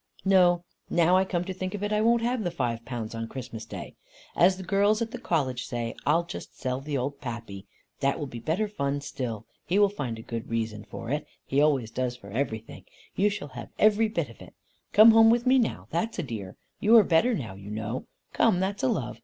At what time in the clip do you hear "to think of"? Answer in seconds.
1.45-1.83